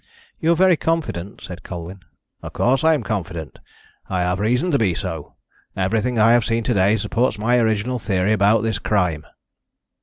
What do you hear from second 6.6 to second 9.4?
to day supports my original theory about this crime."